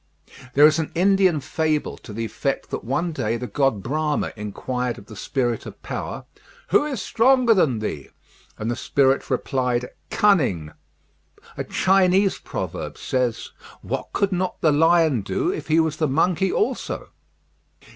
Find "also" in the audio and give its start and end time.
16.51-17.09